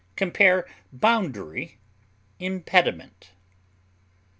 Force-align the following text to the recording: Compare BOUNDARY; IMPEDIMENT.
Compare 0.15 0.67
BOUNDARY; 0.91 1.77
IMPEDIMENT. 2.39 3.33